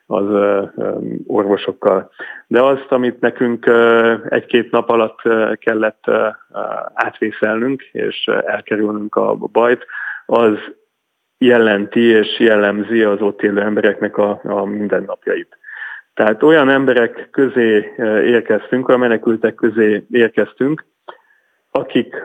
az 0.05 0.25
orvosokkal. 1.27 2.11
De 2.47 2.61
azt, 2.61 2.87
amit 2.89 3.19
nekünk 3.19 3.71
egy-két 4.29 4.71
nap 4.71 4.89
alatt 4.89 5.21
kellett 5.57 6.03
átvészelnünk 6.93 7.81
és 7.81 8.25
elkerülnünk 8.45 9.15
a 9.15 9.35
bajt, 9.35 9.85
az 10.25 10.57
jelenti 11.37 12.01
és 12.01 12.39
jellemzi 12.39 13.03
az 13.03 13.21
ott 13.21 13.41
élő 13.41 13.61
embereknek 13.61 14.17
a, 14.17 14.39
a 14.43 14.65
mindennapjait. 14.65 15.57
Tehát 16.13 16.43
olyan 16.43 16.69
emberek 16.69 17.27
közé 17.31 17.93
érkeztünk, 18.25 18.87
olyan 18.87 18.99
menekültek 18.99 19.55
közé 19.55 20.05
érkeztünk, 20.11 20.85
akik 21.71 22.21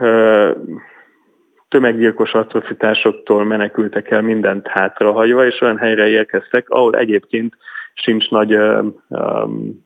tömeggyilkos 1.69 2.33
atrocitásoktól 2.33 3.43
menekültek 3.43 4.11
el 4.11 4.21
mindent 4.21 4.67
hátrahagyva, 4.67 5.45
és 5.45 5.61
olyan 5.61 5.77
helyre 5.77 6.07
érkeztek, 6.07 6.69
ahol 6.69 6.95
egyébként 6.95 7.53
sincs 7.93 8.29
nagy 8.29 8.57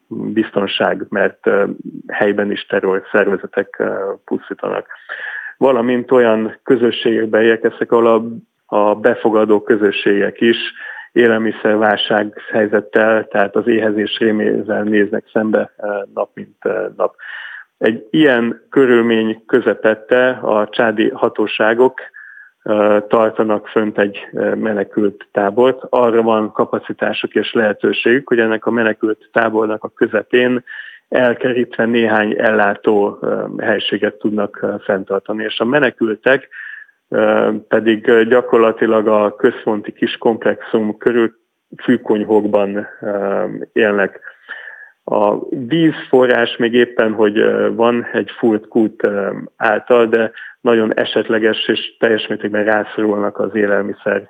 biztonság, 0.07 1.05
mert 1.09 1.49
helyben 2.07 2.51
is 2.51 2.65
terror 2.65 3.03
szervezetek 3.11 3.83
pusztítanak. 4.25 4.87
Valamint 5.57 6.11
olyan 6.11 6.59
közösségekbe 6.63 7.41
érkeztek, 7.41 7.91
ahol 7.91 8.07
a, 8.07 8.75
a 8.77 8.95
befogadó 8.95 9.61
közösségek 9.61 10.41
is 10.41 10.57
élelmiszerválság 11.11 12.41
helyzettel, 12.51 13.27
tehát 13.27 13.55
az 13.55 13.67
éhezés 13.67 14.17
rémével 14.17 14.83
néznek 14.83 15.29
szembe 15.33 15.71
nap 16.13 16.29
mint 16.33 16.57
nap. 16.95 17.15
Egy 17.83 18.07
ilyen 18.09 18.61
körülmény 18.69 19.43
közepette 19.45 20.29
a 20.29 20.69
csádi 20.69 21.09
hatóságok 21.09 22.01
tartanak 23.07 23.67
fönt 23.67 23.97
egy 23.97 24.27
menekült 24.55 25.27
tábort. 25.31 25.83
Arra 25.89 26.21
van 26.21 26.51
kapacitásuk 26.51 27.35
és 27.35 27.53
lehetőségük, 27.53 28.27
hogy 28.27 28.39
ennek 28.39 28.65
a 28.65 28.71
menekült 28.71 29.29
tábornak 29.31 29.83
a 29.83 29.89
közepén 29.89 30.63
elkerítve 31.09 31.85
néhány 31.85 32.35
ellátó 32.37 33.19
helységet 33.57 34.15
tudnak 34.15 34.65
fenntartani. 34.83 35.43
És 35.43 35.59
a 35.59 35.65
menekültek 35.65 36.49
pedig 37.67 38.11
gyakorlatilag 38.27 39.07
a 39.07 39.35
központi 39.35 39.93
kis 39.93 40.17
komplexum 40.17 40.97
körül 40.97 41.35
fűkonyhókban 41.83 42.87
élnek. 43.73 44.19
A 45.03 45.49
vízforrás 45.49 46.57
még 46.57 46.73
éppen, 46.73 47.13
hogy 47.13 47.43
van 47.75 48.07
egy 48.13 48.31
furt 48.37 48.67
kút 48.67 49.07
által, 49.57 50.05
de 50.05 50.31
nagyon 50.61 50.93
esetleges 50.93 51.67
és 51.67 51.97
teljes 51.99 52.27
mértékben 52.27 52.63
rászorulnak 52.63 53.39
az 53.39 53.55
élelmiszer 53.55 54.29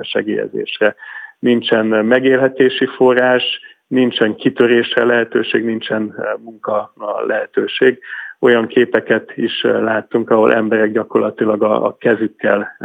segélyezésre. 0.00 0.94
Nincsen 1.38 1.86
megélhetési 1.86 2.86
forrás, 2.86 3.60
nincsen 3.86 4.36
kitörésre 4.36 5.04
lehetőség, 5.04 5.64
nincsen 5.64 6.14
munka 6.44 6.92
lehetőség. 7.26 7.98
Olyan 8.40 8.66
képeket 8.66 9.32
is 9.36 9.62
láttunk, 9.62 10.30
ahol 10.30 10.54
emberek 10.54 10.92
gyakorlatilag 10.92 11.62
a, 11.62 11.96
kezükkel 11.98 12.76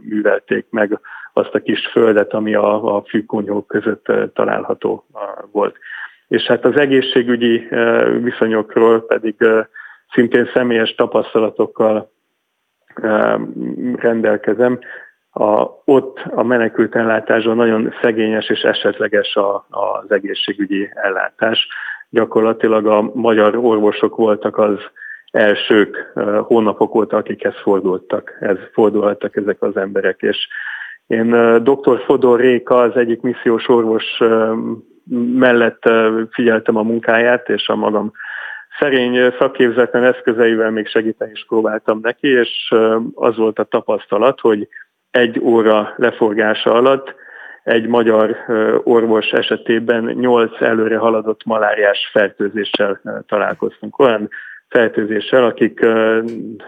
művelték 0.00 0.66
meg 0.70 1.00
azt 1.32 1.54
a 1.54 1.62
kis 1.62 1.86
földet, 1.86 2.32
ami 2.32 2.54
a, 2.54 2.96
a 2.96 3.02
fűkonyhók 3.02 3.66
között 3.66 4.06
található 4.34 5.04
volt. 5.52 5.76
És 6.30 6.42
hát 6.42 6.64
az 6.64 6.76
egészségügyi 6.76 7.68
viszonyokról 8.22 9.06
pedig 9.06 9.34
szintén 10.12 10.50
személyes 10.54 10.94
tapasztalatokkal 10.94 12.12
rendelkezem. 13.94 14.78
A, 15.30 15.66
ott 15.84 16.18
a 16.18 16.42
menekült 16.42 16.94
ellátásban 16.94 17.56
nagyon 17.56 17.94
szegényes 18.02 18.48
és 18.48 18.60
esetleges 18.60 19.36
a, 19.36 19.66
az 19.70 20.10
egészségügyi 20.10 20.90
ellátás. 20.94 21.68
Gyakorlatilag 22.10 22.86
a 22.86 23.10
magyar 23.14 23.56
orvosok 23.56 24.16
voltak 24.16 24.58
az 24.58 24.78
elsők 25.30 26.12
hónapok 26.46 26.94
óta, 26.94 27.16
akikhez 27.16 27.60
fordultak, 27.62 28.36
ez 28.40 28.56
fordulhattak 28.72 29.36
ezek 29.36 29.62
az 29.62 29.76
emberek, 29.76 30.20
és 30.20 30.48
én 31.06 31.30
dr. 31.62 32.02
Fodor 32.04 32.40
Réka, 32.40 32.78
az 32.78 32.96
egyik 32.96 33.20
missziós 33.20 33.68
orvos 33.68 34.20
mellett 35.34 35.82
figyeltem 36.30 36.76
a 36.76 36.82
munkáját, 36.82 37.48
és 37.48 37.68
a 37.68 37.76
magam 37.76 38.12
szerény 38.78 39.34
szakképzetlen 39.38 40.04
eszközeivel 40.04 40.70
még 40.70 40.86
segíteni 40.86 41.30
is 41.30 41.44
próbáltam 41.48 41.98
neki, 42.02 42.28
és 42.28 42.74
az 43.14 43.36
volt 43.36 43.58
a 43.58 43.64
tapasztalat, 43.64 44.40
hogy 44.40 44.68
egy 45.10 45.38
óra 45.40 45.94
leforgása 45.96 46.72
alatt 46.72 47.14
egy 47.64 47.86
magyar 47.86 48.36
orvos 48.84 49.30
esetében 49.30 50.04
nyolc 50.04 50.60
előre 50.60 50.96
haladott 50.96 51.44
maláriás 51.44 52.10
fertőzéssel 52.12 53.00
találkoztunk. 53.26 53.98
Olyan 53.98 54.28
fertőzéssel, 54.68 55.44
akik 55.44 55.86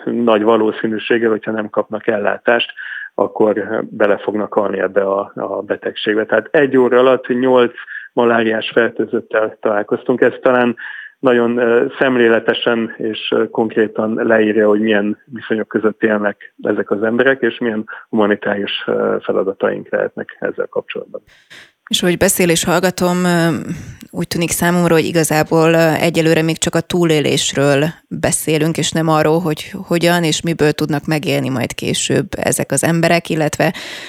nagy 0.05 0.43
valószínűséggel, 0.43 1.31
hogyha 1.31 1.51
nem 1.51 1.71
kapnak 1.71 2.07
ellátást, 2.07 2.73
akkor 3.15 3.85
bele 3.91 4.17
fognak 4.17 4.53
halni 4.53 4.79
ebbe 4.81 5.03
a, 5.03 5.33
a 5.35 5.63
betegségbe. 5.63 6.25
Tehát 6.25 6.49
egy 6.51 6.77
óra 6.77 6.99
alatt 6.99 7.27
nyolc 7.27 7.75
maláriás 8.13 8.71
fertőzöttel 8.71 9.57
találkoztunk. 9.61 10.21
Ez 10.21 10.33
talán 10.43 10.77
nagyon 11.19 11.61
szemléletesen 11.99 12.95
és 12.97 13.35
konkrétan 13.51 14.15
leírja, 14.15 14.69
hogy 14.69 14.81
milyen 14.81 15.19
viszonyok 15.25 15.69
között 15.69 16.03
élnek 16.03 16.55
ezek 16.63 16.91
az 16.91 17.03
emberek, 17.03 17.41
és 17.41 17.59
milyen 17.59 17.85
humanitárius 18.09 18.85
feladataink 19.21 19.89
lehetnek 19.91 20.37
ezzel 20.41 20.67
kapcsolatban. 20.67 21.23
És 21.93 22.01
hogy 22.01 22.17
beszél 22.17 22.49
és 22.49 22.65
hallgatom, 22.65 23.17
úgy 24.11 24.27
tűnik 24.27 24.51
számomra, 24.51 24.95
hogy 24.95 25.05
igazából 25.05 25.77
egyelőre 25.77 26.43
még 26.43 26.59
csak 26.59 26.75
a 26.75 26.81
túlélésről 26.81 27.85
beszélünk, 28.09 28.77
és 28.77 28.91
nem 28.91 29.09
arról, 29.09 29.41
hogy 29.41 29.73
hogyan 29.87 30.23
és 30.23 30.43
miből 30.43 30.73
tudnak 30.73 31.07
megélni 31.07 31.49
majd 31.49 31.75
később 31.75 32.27
ezek 32.37 32.71
az 32.71 32.85
emberek, 32.85 33.29
illetve 33.29 33.65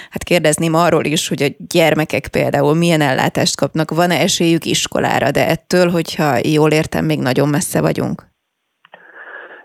hát 0.10 0.24
kérdezném 0.24 0.74
arról 0.76 1.06
is, 1.06 1.28
hogy 1.28 1.42
a 1.42 1.64
gyermekek 1.74 2.28
például 2.28 2.76
milyen 2.76 3.02
ellátást 3.02 3.58
kapnak, 3.58 3.92
van-e 3.92 4.16
esélyük 4.16 4.66
iskolára, 4.66 5.32
de 5.32 5.48
ettől, 5.48 5.90
hogyha 5.90 6.30
jól 6.44 6.72
értem, 6.72 7.06
még 7.06 7.20
nagyon 7.20 7.50
messze 7.50 7.82
vagyunk? 7.82 8.24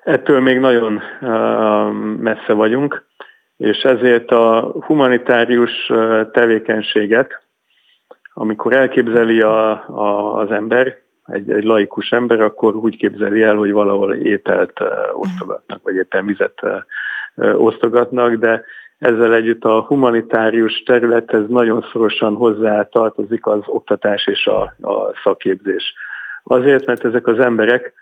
Ettől 0.05 0.41
még 0.41 0.59
nagyon 0.59 1.03
messze 2.21 2.53
vagyunk, 2.53 3.07
és 3.57 3.79
ezért 3.79 4.31
a 4.31 4.75
humanitárius 4.87 5.93
tevékenységet, 6.33 7.47
amikor 8.41 8.73
elképzeli 8.73 9.41
a, 9.41 9.71
a, 9.89 10.35
az 10.37 10.51
ember, 10.51 10.99
egy, 11.27 11.51
egy 11.51 11.65
laikus 11.65 12.13
ember, 12.13 12.41
akkor 12.41 12.77
úgy 12.77 12.97
képzeli 12.97 13.43
el, 13.43 13.57
hogy 13.57 13.73
valahol 13.73 14.15
ételt 14.15 14.81
osztogatnak, 15.13 15.81
vagy 15.83 15.95
éppen 15.95 16.27
vizet 16.27 16.61
osztogatnak, 17.57 18.35
de 18.35 18.65
ezzel 18.99 19.35
együtt 19.35 19.65
a 19.65 19.81
humanitárius 19.81 20.83
területhez 20.83 21.49
nagyon 21.49 21.87
szorosan 21.93 22.35
hozzá 22.35 22.83
tartozik 22.83 23.47
az 23.47 23.61
oktatás 23.67 24.27
és 24.27 24.47
a, 24.47 24.61
a 24.89 25.13
szakképzés. 25.23 25.95
Azért, 26.43 26.87
mert 26.87 27.05
ezek 27.05 27.27
az 27.27 27.39
emberek 27.39 27.93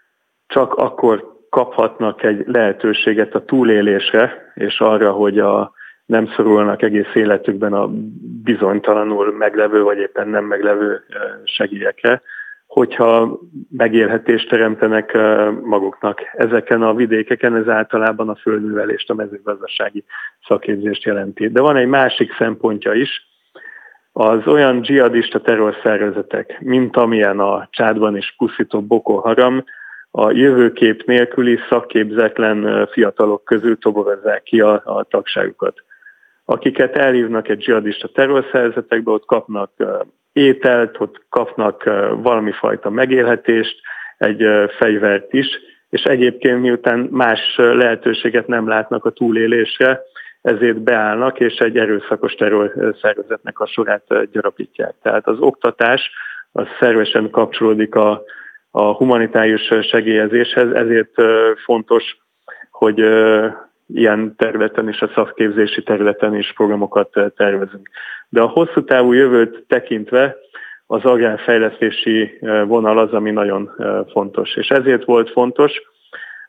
csak 0.46 0.74
akkor 0.74 1.34
kaphatnak 1.50 2.22
egy 2.22 2.44
lehetőséget 2.46 3.34
a 3.34 3.44
túlélésre, 3.44 4.52
és 4.54 4.80
arra, 4.80 5.10
hogy 5.12 5.38
a, 5.38 5.72
nem 6.06 6.26
szorulnak 6.36 6.82
egész 6.82 7.14
életükben 7.14 7.72
a 7.72 7.88
bizonytalanul 8.42 9.32
meglevő 9.32 9.82
vagy 9.82 9.98
éppen 9.98 10.28
nem 10.28 10.44
meglevő 10.44 11.00
segélyekre, 11.44 12.22
hogyha 12.66 13.38
megélhetést 13.76 14.48
teremtenek 14.48 15.12
maguknak. 15.62 16.20
Ezeken 16.32 16.82
a 16.82 16.94
vidékeken 16.94 17.56
ez 17.56 17.68
általában 17.68 18.28
a 18.28 18.34
földművelést, 18.34 19.10
a 19.10 19.14
mezőgazdasági 19.14 20.04
szakképzést 20.46 21.02
jelenti. 21.02 21.48
De 21.48 21.60
van 21.60 21.76
egy 21.76 21.88
másik 21.88 22.34
szempontja 22.34 22.92
is, 22.92 23.26
az 24.12 24.46
olyan 24.46 24.80
dzsihadista 24.80 25.40
terrorszervezetek, 25.40 26.60
mint 26.60 26.96
amilyen 26.96 27.40
a 27.40 27.68
csádban 27.70 28.16
is 28.16 28.34
pusztító 28.38 28.82
Boko 28.82 29.14
Haram, 29.14 29.64
a 30.10 30.30
jövőkép 30.30 31.04
nélküli 31.04 31.58
szakképzetlen 31.68 32.88
fiatalok 32.92 33.44
közül 33.44 33.78
toborozzák 33.78 34.42
ki 34.42 34.60
a, 34.60 34.82
a 34.84 35.02
tagságukat 35.02 35.85
akiket 36.48 36.96
elhívnak 36.96 37.48
egy 37.48 37.58
dzsihadista 37.58 38.08
terrorszervezetekbe, 38.08 39.10
ott 39.10 39.26
kapnak 39.26 39.70
ételt, 40.32 41.00
ott 41.00 41.22
kapnak 41.28 41.84
valami 42.22 42.52
fajta 42.52 42.90
megélhetést, 42.90 43.80
egy 44.18 44.44
fegyvert 44.78 45.32
is, 45.32 45.46
és 45.90 46.02
egyébként 46.02 46.60
miután 46.60 46.98
más 46.98 47.54
lehetőséget 47.56 48.46
nem 48.46 48.68
látnak 48.68 49.04
a 49.04 49.10
túlélésre, 49.10 50.02
ezért 50.42 50.80
beállnak, 50.80 51.40
és 51.40 51.54
egy 51.54 51.78
erőszakos 51.78 52.34
terrorszervezetnek 52.34 53.60
a 53.60 53.66
sorát 53.66 54.30
gyarapítják. 54.32 54.94
Tehát 55.02 55.26
az 55.26 55.38
oktatás 55.38 56.10
az 56.52 56.66
szervesen 56.80 57.30
kapcsolódik 57.30 57.94
a, 57.94 58.22
a 58.70 58.92
humanitárius 58.92 59.88
segélyezéshez, 59.88 60.72
ezért 60.72 61.14
fontos, 61.64 62.16
hogy 62.70 63.00
ilyen 63.94 64.34
területen 64.36 64.88
és 64.88 65.00
a 65.00 65.10
szakképzési 65.14 65.82
területen 65.82 66.34
is 66.34 66.52
programokat 66.52 67.16
eh, 67.16 67.26
tervezünk. 67.36 67.88
De 68.28 68.40
a 68.40 68.46
hosszú 68.46 68.84
távú 68.84 69.12
jövőt 69.12 69.64
tekintve 69.68 70.36
az 70.86 71.04
agrárfejlesztési 71.04 72.38
eh, 72.40 72.66
vonal 72.66 72.98
az, 72.98 73.12
ami 73.12 73.30
nagyon 73.30 73.74
eh, 73.78 73.98
fontos. 74.10 74.56
És 74.56 74.68
ezért 74.68 75.04
volt 75.04 75.30
fontos 75.30 75.72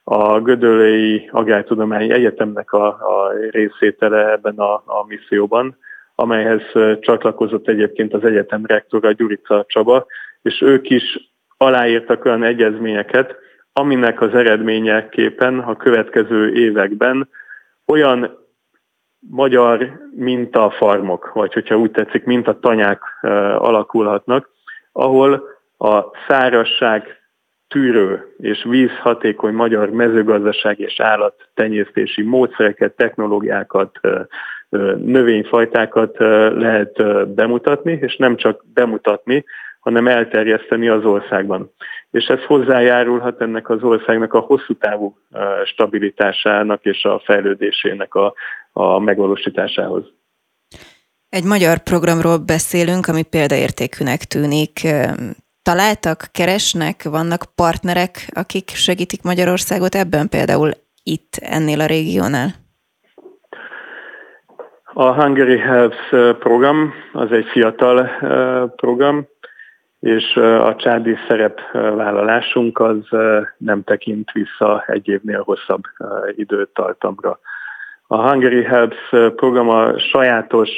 a 0.04 0.39
Gödöllői 0.39 1.30
Agrártudományi 1.32 2.12
Egyetemnek 2.12 2.71
a, 2.71 2.88
a 2.88 3.32
részétele 3.52 4.32
ebben 4.32 4.58
a, 4.58 4.73
a 4.73 5.06
misszióban, 5.08 5.78
amelyhez 6.15 6.62
csatlakozott 7.00 7.67
egyébként 7.67 8.13
az 8.13 8.23
egyetem 8.23 8.65
rektora 8.65 9.12
Gyurica 9.12 9.65
Csaba, 9.67 10.06
és 10.41 10.62
ők 10.62 10.89
is 10.89 11.32
aláírtak 11.58 12.26
olyan 12.26 12.43
egyezményeket, 12.43 13.36
aminek 13.78 14.22
az 14.22 14.34
eredményeképpen 14.34 15.60
a 15.60 15.76
következő 15.76 16.54
években 16.54 17.30
olyan 17.86 18.38
magyar 19.20 20.10
mintafarmok, 20.16 21.32
vagy 21.34 21.54
hogyha 21.54 21.78
úgy 21.78 21.92
tetszik, 21.92 22.24
mintatanyák 22.24 23.02
alakulhatnak, 23.58 24.50
ahol 24.92 25.44
a 25.78 26.04
szárasság 26.28 27.18
tűrő 27.68 28.36
és 28.38 28.63
vízhatékony 28.70 29.54
magyar 29.54 29.90
mezőgazdaság 29.90 30.80
és 30.80 31.00
állattenyésztési 31.00 32.22
módszereket, 32.22 32.96
technológiákat, 32.96 34.00
növényfajtákat 34.98 36.18
lehet 36.58 37.26
bemutatni, 37.34 37.98
és 38.02 38.16
nem 38.16 38.36
csak 38.36 38.63
bemutatni, 38.74 39.46
hanem 39.88 40.08
elterjeszteni 40.08 40.88
az 40.88 41.06
országban. 41.06 41.71
És 42.12 42.26
ez 42.26 42.43
hozzájárulhat 42.43 43.41
ennek 43.41 43.69
az 43.69 43.84
országnak 43.84 44.34
a 44.34 44.39
hosszú 44.39 44.73
távú 44.73 45.17
stabilitásának 45.65 46.86
és 46.86 47.04
a 47.04 47.21
fejlődésének 47.26 48.13
a, 48.15 48.34
a 48.71 49.00
megvalósításához. 49.00 50.04
Egy 51.30 51.43
magyar 51.43 51.78
programról 51.78 52.38
beszélünk, 52.38 53.08
ami 53.08 53.23
példaértékűnek 53.23 54.19
tűnik. 54.19 54.73
Találtak, 55.62 56.19
keresnek, 56.32 57.04
vannak 57.04 57.43
partnerek, 57.56 58.13
akik 58.34 58.69
segítik 58.69 59.23
Magyarországot 59.23 59.95
ebben 59.95 60.30
például 60.30 60.69
itt, 61.04 61.34
ennél 61.39 61.80
a 61.80 61.86
régiónál? 61.86 62.50
A 64.93 65.13
Hungary 65.13 65.58
Helps 65.58 66.10
program 66.39 66.93
az 67.13 67.32
egy 67.32 67.45
fiatal 67.45 68.10
program, 68.76 69.28
és 69.99 70.36
a 70.36 70.75
csádi 70.75 71.15
szerepvállalásunk 71.27 72.79
az 72.79 73.07
nem 73.57 73.83
tekint 73.83 74.31
vissza 74.31 74.83
egy 74.88 75.07
évnél 75.07 75.41
hosszabb 75.41 75.81
időtartamra. 76.36 77.39
A 78.10 78.29
Hungary 78.29 78.63
Helps 78.63 79.10
program 79.36 79.69
a 79.69 79.99
sajátos 79.99 80.69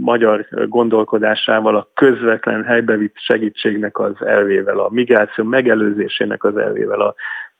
magyar 0.00 0.46
gondolkodásával, 0.68 1.76
a 1.76 1.88
közvetlen 1.94 2.64
helybevitt 2.64 3.14
segítségnek 3.16 3.98
az 3.98 4.14
elvével, 4.18 4.78
a 4.78 4.88
migráció 4.90 5.44
megelőzésének 5.44 6.44
az 6.44 6.56
elvével, 6.56 7.00
a 7.00 7.14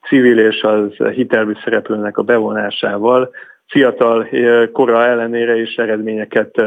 civil 0.07 0.39
és 0.39 0.63
az 0.63 0.97
hitelmű 0.97 1.53
szereplőnek 1.65 2.19
a 2.19 2.23
bevonásával 2.23 3.31
fiatal 3.67 4.29
kora 4.73 5.05
ellenére 5.05 5.57
is 5.57 5.75
eredményeket 5.75 6.63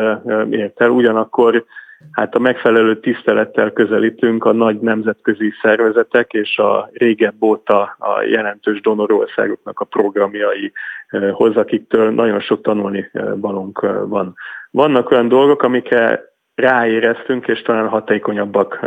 ért 0.50 0.82
el. 0.82 0.90
Ugyanakkor 0.90 1.66
hát 2.12 2.36
a 2.36 2.40
megfelelő 2.40 3.00
tisztelettel 3.00 3.72
közelítünk 3.72 4.46
a 4.46 4.52
nagy 4.52 4.80
nemzetközi 4.80 5.54
szervezetek 5.62 6.34
és 6.34 6.58
a 6.58 6.90
régebb 6.94 7.44
óta 7.44 7.96
a 7.98 8.22
jelentős 8.22 8.82
donorországoknak 8.82 9.80
a 9.80 9.86
programjaihoz, 9.86 11.56
akiktől 11.56 12.12
nagyon 12.12 12.40
sok 12.40 12.62
tanulni 12.62 13.12
valunk 13.36 13.80
van. 14.08 14.34
Vannak 14.72 15.12
olyan 15.12 15.28
dolgok, 15.28 15.64
amikre 15.64 16.24
ráéreztünk, 16.56 17.48
és 17.48 17.62
talán 17.62 17.88
hatékonyabbak 17.88 18.80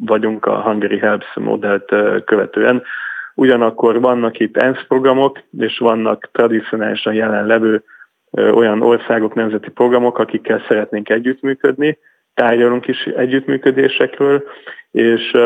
vagyunk 0.00 0.46
a 0.46 0.60
Hungary 0.60 0.98
Helps 0.98 1.34
modellt 1.34 1.94
követően. 2.24 2.82
Ugyanakkor 3.34 4.00
vannak 4.00 4.38
itt 4.38 4.56
ENSZ 4.56 4.84
programok, 4.88 5.38
és 5.58 5.78
vannak 5.78 6.28
tradicionálisan 6.32 7.14
jelenlevő 7.14 7.84
olyan 8.32 8.82
országok 8.82 9.34
nemzeti 9.34 9.70
programok, 9.70 10.18
akikkel 10.18 10.64
szeretnénk 10.68 11.08
együttműködni, 11.08 11.98
tárgyalunk 12.34 12.86
is 12.86 13.04
együttműködésekről, 13.04 14.42
és 14.90 15.36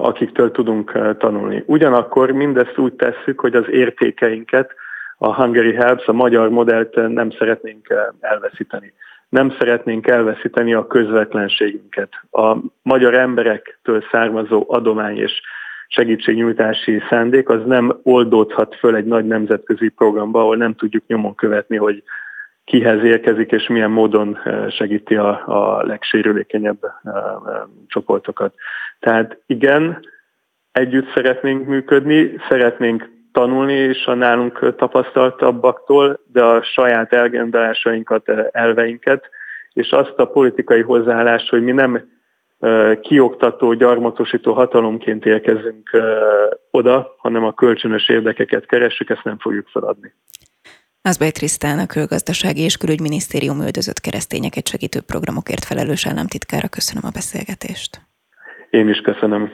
akiktől 0.00 0.50
tudunk 0.50 1.16
tanulni. 1.18 1.62
Ugyanakkor 1.66 2.30
mindezt 2.30 2.78
úgy 2.78 2.92
tesszük, 2.92 3.40
hogy 3.40 3.54
az 3.54 3.68
értékeinket, 3.70 4.74
a 5.18 5.34
Hungary 5.34 5.74
Helps, 5.74 6.06
a 6.06 6.12
magyar 6.12 6.48
modellt 6.48 6.94
nem 7.08 7.30
szeretnénk 7.30 7.94
elveszíteni. 8.20 8.92
Nem 9.28 9.54
szeretnénk 9.58 10.06
elveszíteni 10.06 10.74
a 10.74 10.86
közvetlenségünket. 10.86 12.08
A 12.30 12.56
magyar 12.82 13.14
emberektől 13.14 14.04
származó 14.10 14.64
adomány 14.68 15.18
és 15.18 15.42
segítségnyújtási 15.94 17.02
szándék, 17.08 17.48
az 17.48 17.60
nem 17.66 17.98
oldódhat 18.02 18.74
föl 18.74 18.96
egy 18.96 19.04
nagy 19.04 19.26
nemzetközi 19.26 19.88
programba, 19.88 20.40
ahol 20.40 20.56
nem 20.56 20.74
tudjuk 20.74 21.06
nyomon 21.06 21.34
követni, 21.34 21.76
hogy 21.76 22.02
kihez 22.64 23.04
érkezik 23.04 23.50
és 23.50 23.68
milyen 23.68 23.90
módon 23.90 24.38
eh, 24.44 24.70
segíti 24.70 25.14
a, 25.14 25.42
a 25.46 25.82
legsérülékenyebb 25.82 26.84
eh, 26.84 27.12
eh, 27.14 27.62
csoportokat. 27.86 28.54
Tehát 29.00 29.38
igen, 29.46 30.06
együtt 30.72 31.12
szeretnénk 31.14 31.66
működni, 31.66 32.34
szeretnénk 32.48 33.10
tanulni 33.32 33.72
és 33.72 34.06
a 34.06 34.14
nálunk 34.14 34.74
tapasztaltabbaktól, 34.76 36.20
de 36.32 36.44
a 36.44 36.62
saját 36.62 37.12
elgendelásainkat, 37.12 38.28
elveinket, 38.52 39.30
és 39.72 39.90
azt 39.90 40.14
a 40.16 40.24
politikai 40.24 40.80
hozzáállást, 40.80 41.48
hogy 41.48 41.62
mi 41.62 41.72
nem 41.72 42.10
kioktató, 43.00 43.72
gyarmatosító 43.72 44.52
hatalomként 44.52 45.26
érkezünk 45.26 45.90
oda, 46.70 47.14
hanem 47.18 47.44
a 47.44 47.52
kölcsönös 47.52 48.08
érdekeket 48.08 48.66
keressük, 48.66 49.10
ezt 49.10 49.24
nem 49.24 49.38
fogjuk 49.38 49.68
feladni. 49.68 50.14
Azbej 51.02 51.30
Krisztán, 51.30 51.78
a 51.78 51.86
Külgazdasági 51.86 52.60
és 52.60 52.76
Külügyminisztérium 52.76 53.60
üldözött 53.60 54.00
keresztényeket 54.00 54.68
segítő 54.68 55.00
programokért 55.00 55.64
felelős 55.64 56.06
államtitkára. 56.06 56.68
Köszönöm 56.68 57.02
a 57.06 57.10
beszélgetést. 57.14 58.00
Én 58.70 58.88
is 58.88 59.00
köszönöm. 59.00 59.50